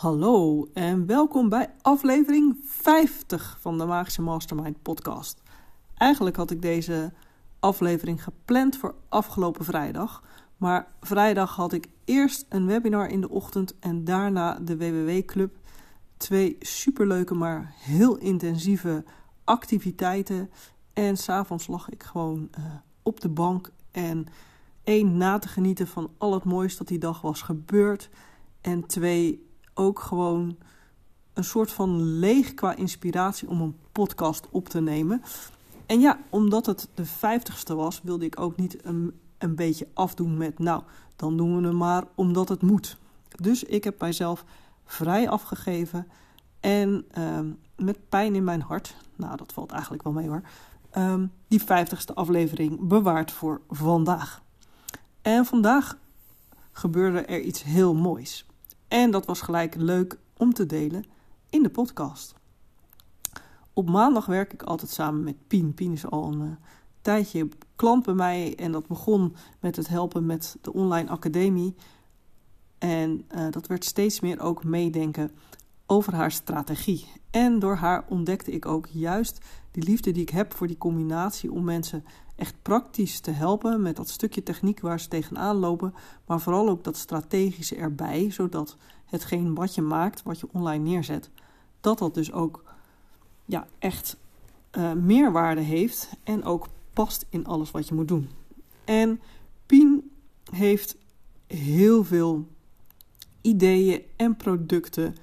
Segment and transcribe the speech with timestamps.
[0.00, 5.42] Hallo en welkom bij aflevering 50 van de Magische Mastermind podcast.
[5.94, 7.12] Eigenlijk had ik deze
[7.58, 10.22] aflevering gepland voor afgelopen vrijdag,
[10.56, 15.56] maar vrijdag had ik eerst een webinar in de ochtend en daarna de WWW Club.
[16.16, 19.04] Twee superleuke, maar heel intensieve
[19.44, 20.50] activiteiten.
[20.92, 22.64] En s'avonds lag ik gewoon uh,
[23.02, 24.26] op de bank en
[24.84, 28.10] één na te genieten van al het moois dat die dag was gebeurd.
[28.60, 30.56] En twee ook gewoon
[31.32, 35.22] een soort van leeg qua inspiratie om een podcast op te nemen.
[35.86, 40.36] En ja, omdat het de vijftigste was, wilde ik ook niet een, een beetje afdoen
[40.36, 40.82] met, nou,
[41.16, 42.96] dan doen we hem maar omdat het moet.
[43.40, 44.44] Dus ik heb mijzelf
[44.84, 46.06] vrij afgegeven
[46.60, 50.42] en ehm, met pijn in mijn hart, nou dat valt eigenlijk wel mee hoor,
[50.96, 54.42] um, die vijftigste aflevering bewaard voor vandaag.
[55.22, 55.96] En vandaag
[56.72, 58.46] gebeurde er iets heel moois.
[58.90, 61.04] En dat was gelijk leuk om te delen
[61.50, 62.34] in de podcast.
[63.72, 65.74] Op maandag werk ik altijd samen met Pien.
[65.74, 66.50] Pien is al een uh,
[67.00, 71.74] tijdje klant bij mij en dat begon met het helpen met de online academie.
[72.78, 75.30] En uh, dat werd steeds meer ook meedenken
[75.90, 77.06] over haar strategie.
[77.30, 79.38] En door haar ontdekte ik ook juist
[79.70, 82.04] die liefde die ik heb voor die combinatie om mensen
[82.36, 85.94] echt praktisch te helpen met dat stukje techniek waar ze tegenaan lopen,
[86.26, 91.30] maar vooral ook dat strategische erbij, zodat hetgeen wat je maakt, wat je online neerzet,
[91.80, 92.64] dat dat dus ook
[93.44, 94.16] ja, echt
[94.72, 98.28] uh, meerwaarde heeft en ook past in alles wat je moet doen.
[98.84, 99.20] En
[99.66, 100.10] Pien
[100.50, 100.96] heeft
[101.46, 102.46] heel veel
[103.40, 105.14] ideeën en producten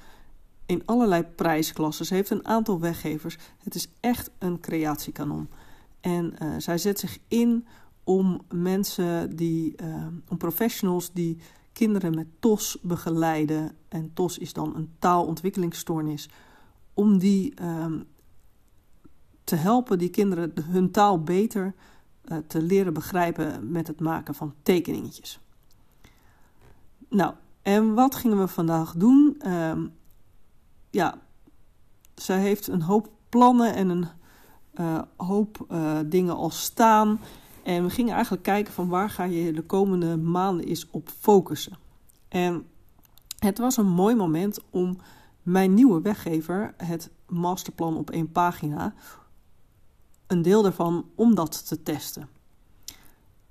[0.67, 2.05] in allerlei prijsklassen.
[2.05, 3.37] Ze heeft een aantal weggevers.
[3.63, 5.49] Het is echt een creatiekanon.
[5.99, 7.65] En uh, zij zet zich in
[8.03, 11.37] om mensen die, uh, om professionals die
[11.73, 13.75] kinderen met TOS begeleiden.
[13.87, 16.29] En TOS is dan een taalontwikkelingsstoornis.
[16.93, 17.85] Om die uh,
[19.43, 21.73] te helpen, die kinderen hun taal beter
[22.25, 25.39] uh, te leren begrijpen met het maken van tekeningetjes.
[27.09, 29.41] Nou, en wat gingen we vandaag doen?
[30.89, 31.17] Ja,
[32.15, 34.07] zij heeft een hoop plannen en een
[34.79, 37.19] uh, hoop uh, dingen al staan.
[37.63, 41.77] En we gingen eigenlijk kijken van waar ga je de komende maanden eens op focussen.
[42.27, 42.65] En
[43.39, 44.97] het was een mooi moment om
[45.43, 48.93] mijn nieuwe weggever, het masterplan op één pagina,
[50.27, 52.29] een deel daarvan om dat te testen.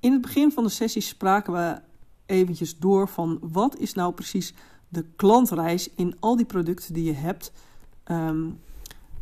[0.01, 1.81] In het begin van de sessie spraken we
[2.27, 4.55] eventjes door van wat is nou precies
[4.89, 7.53] de klantreis in al die producten die je hebt.
[8.11, 8.61] Um,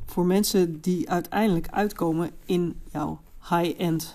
[0.06, 4.14] voor mensen die uiteindelijk uitkomen in jouw high-end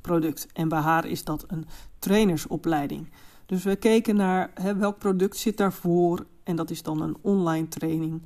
[0.00, 0.46] product.
[0.52, 1.66] En bij haar is dat een
[1.98, 3.10] trainersopleiding.
[3.46, 6.26] Dus we keken naar welk product zit daarvoor.
[6.42, 8.22] En dat is dan een online training.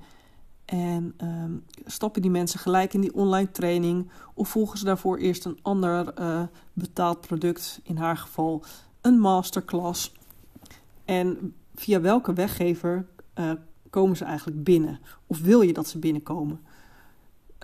[0.64, 4.10] En um, stappen die mensen gelijk in die online training?
[4.34, 6.42] Of volgen ze daarvoor eerst een ander uh,
[6.72, 7.80] betaald product?
[7.82, 8.64] In haar geval
[9.00, 10.12] een masterclass.
[11.04, 13.52] En via welke weggever uh,
[13.90, 15.00] komen ze eigenlijk binnen?
[15.26, 16.60] Of wil je dat ze binnenkomen?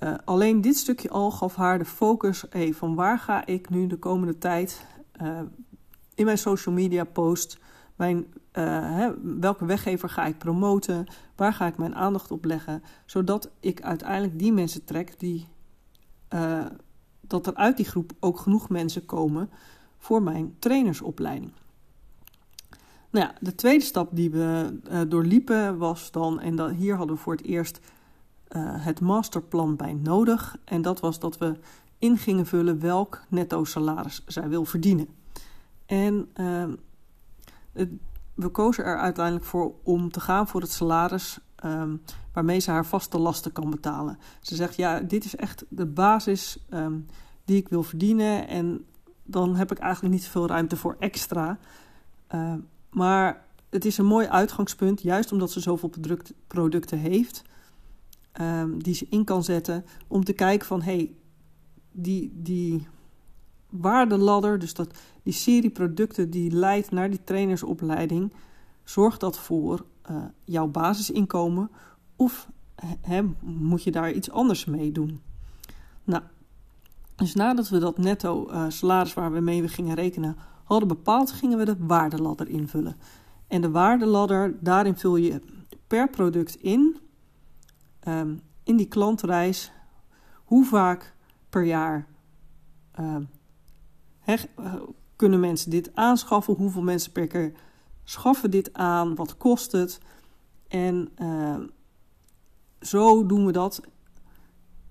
[0.03, 3.87] Uh, alleen dit stukje al gaf haar de focus hey, van waar ga ik nu
[3.87, 4.87] de komende tijd
[5.23, 5.41] uh,
[6.15, 7.59] in mijn social media post,
[7.97, 11.07] mijn, hè, welke weggever ga ik promoten,
[11.37, 15.49] waar ga ik mijn aandacht op leggen, zodat ik uiteindelijk die mensen trek die,
[17.21, 19.51] dat er uit die groep ook genoeg mensen komen
[19.99, 21.53] voor mijn trainersopleiding.
[23.13, 27.23] Nou de tweede stap die we uh, doorliepen was dan, en dan, hier hadden we
[27.23, 27.81] voor het eerst
[28.49, 30.57] uh, het masterplan bij nodig.
[30.65, 31.59] En dat was dat we
[31.99, 35.09] in gingen vullen welk netto salaris zij wil verdienen.
[35.87, 36.29] En
[37.73, 37.89] het,
[38.35, 42.03] we kozen er uiteindelijk voor om te gaan voor het salaris um,
[42.33, 44.19] waarmee ze haar vaste lasten kan betalen.
[44.41, 47.07] Ze zegt, ja, dit is echt de basis um,
[47.45, 48.49] die ik wil verdienen.
[48.49, 48.85] En
[49.23, 51.59] dan heb ik eigenlijk niet veel ruimte voor extra.
[52.93, 55.91] Maar het is een mooi uitgangspunt, juist omdat ze zoveel
[56.47, 57.43] producten heeft,
[58.41, 61.15] um, die ze in kan zetten, om te kijken van hé, hey,
[61.93, 62.87] die, die
[63.69, 68.33] waardeladder, dus dat, die serie producten die leidt naar die trainersopleiding,
[68.85, 71.71] zorgt dat voor uh, jouw basisinkomen
[72.17, 72.49] of
[73.01, 75.21] he, moet je daar iets anders mee doen?
[76.05, 76.23] Nou,
[77.23, 81.59] dus nadat we dat netto uh, salaris waar we mee gingen rekenen hadden bepaald, gingen
[81.59, 82.97] we de waardeladder invullen.
[83.47, 85.41] En de waardeladder, daarin vul je
[85.87, 86.97] per product in,
[88.09, 89.73] um, in die klantreis,
[90.45, 91.15] hoe vaak
[91.49, 92.07] per jaar
[94.23, 94.75] he, uh,
[95.17, 97.53] kunnen mensen dit aanschaffen, hoeveel mensen per keer
[98.05, 100.01] schaffen dit aan, wat kost het.
[100.69, 101.59] En uh,
[102.81, 103.81] zo doen we dat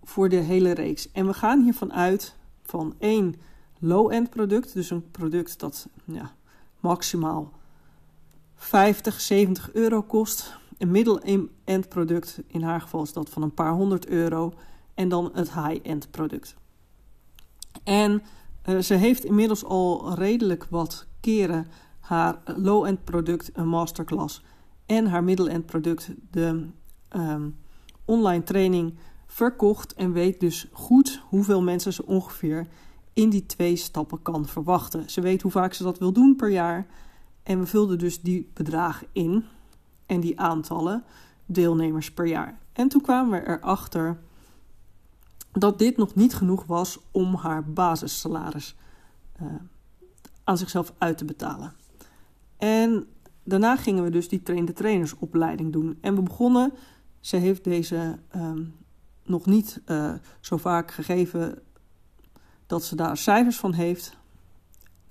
[0.04, 1.12] voor de hele reeks.
[1.12, 3.36] En we gaan hiervan uit van één
[3.80, 6.32] low-end product, dus een product dat ja,
[6.80, 7.52] maximaal
[8.56, 10.60] 50, 70 euro kost.
[10.78, 14.54] Een middle-end product, in haar geval is dat van een paar honderd euro.
[14.94, 16.56] En dan het high-end product.
[17.84, 18.22] En
[18.70, 21.68] uh, ze heeft inmiddels al redelijk wat keren
[22.00, 24.42] haar low-end product, een masterclass,
[24.86, 26.68] en haar middle-end product, de
[27.16, 27.56] um,
[28.06, 28.94] online training,
[29.32, 29.94] verkocht.
[29.94, 32.68] En weet dus goed hoeveel mensen ze ongeveer
[33.14, 35.10] in die twee stappen kan verwachten.
[35.10, 36.88] Ze weet hoe vaak ze dat wil doen per jaar.
[37.44, 39.46] En we vulden dus die bedragen in
[40.06, 41.04] en die aantallen
[41.46, 42.60] deelnemers per jaar.
[42.74, 44.20] En toen kwamen we erachter
[45.52, 48.76] dat dit nog niet genoeg was om haar basissalaris
[49.42, 49.48] uh,
[50.44, 51.74] aan zichzelf uit te betalen.
[52.58, 53.08] En
[53.44, 55.98] daarna gingen we dus die trainde trainersopleiding doen.
[56.02, 56.74] En we begonnen,
[57.20, 58.80] ze heeft deze um,
[59.24, 61.60] nog niet uh, zo vaak gegeven
[62.68, 64.18] dat ze daar cijfers van heeft.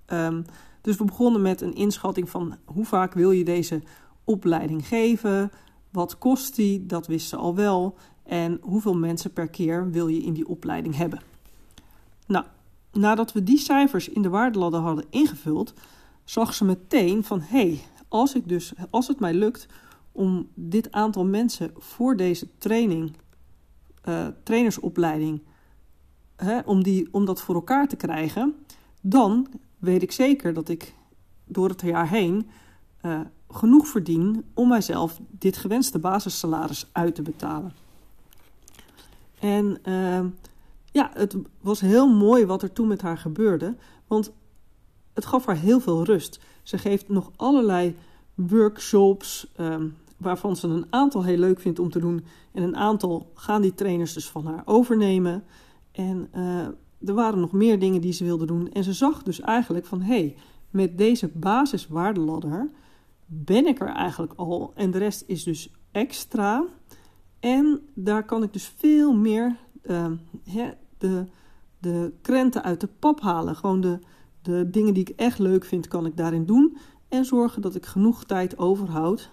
[0.06, 0.44] Um,
[0.80, 3.82] dus we begonnen met een inschatting van hoe vaak wil je deze
[4.24, 5.50] opleiding geven?
[5.90, 6.86] Wat kost die?
[6.86, 7.96] Dat wist ze al wel.
[8.22, 11.20] En hoeveel mensen per keer wil je in die opleiding hebben?
[12.26, 12.44] Nou,
[12.92, 15.74] nadat we die cijfers in de waardeladder hadden ingevuld,
[16.24, 19.66] zag ze meteen van hé, hey, als ik dus, als het mij lukt
[20.12, 23.12] om dit aantal mensen voor deze training,
[24.04, 25.42] uh, trainersopleiding,
[26.36, 28.54] hè, om, die, om dat voor elkaar te krijgen,
[29.00, 29.48] dan
[29.78, 30.94] weet ik zeker dat ik
[31.44, 32.50] door het jaar heen
[33.02, 37.72] uh, genoeg verdien om mijzelf dit gewenste basissalaris uit te betalen.
[39.38, 40.24] En uh,
[40.92, 43.76] ja, het was heel mooi wat er toen met haar gebeurde,
[44.06, 44.32] want
[45.14, 46.40] het gaf haar heel veel rust.
[46.62, 47.96] Ze geeft nog allerlei
[48.34, 52.24] workshops, um, waarvan ze een aantal heel leuk vindt om te doen.
[52.52, 55.44] En een aantal gaan die trainers dus van haar overnemen.
[55.92, 56.66] En uh,
[57.04, 58.72] er waren nog meer dingen die ze wilde doen.
[58.72, 60.36] En ze zag dus eigenlijk van hé, hey,
[60.70, 62.70] met deze basiswaardeladder
[63.26, 64.72] ben ik er eigenlijk al.
[64.74, 66.64] En de rest is dus extra.
[67.40, 70.06] En daar kan ik dus veel meer uh,
[70.98, 71.26] de,
[71.78, 73.56] de krenten uit de pap halen.
[73.56, 73.98] Gewoon de,
[74.42, 76.76] de dingen die ik echt leuk vind, kan ik daarin doen.
[77.08, 79.30] En zorgen dat ik genoeg tijd overhoud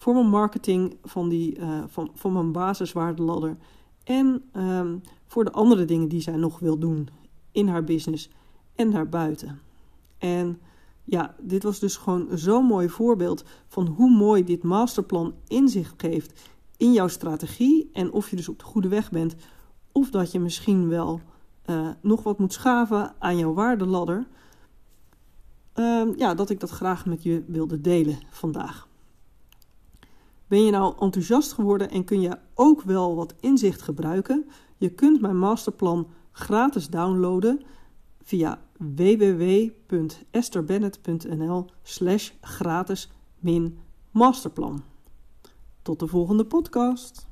[0.00, 3.56] voor mijn marketing van, die, uh, van, van mijn basiswaardeladder.
[4.04, 7.08] En um, voor de andere dingen die zij nog wil doen
[7.52, 8.30] in haar business
[8.74, 9.60] en daarbuiten.
[10.18, 10.60] En
[11.04, 16.40] ja, dit was dus gewoon zo'n mooi voorbeeld van hoe mooi dit masterplan inzicht geeft
[16.76, 19.34] in jouw strategie en of je dus op de goede weg bent
[19.92, 21.20] of dat je misschien wel
[21.66, 24.26] uh, nog wat moet schaven aan jouw waardeladder.
[25.74, 28.88] Uh, ja, dat ik dat graag met je wilde delen vandaag.
[30.50, 34.46] Ben je nou enthousiast geworden en kun je ook wel wat inzicht gebruiken?
[34.76, 37.62] Je kunt mijn masterplan gratis downloaden
[38.22, 43.10] via www.esterbennett.nl slash gratis
[44.10, 44.82] masterplan.
[45.82, 47.29] Tot de volgende podcast.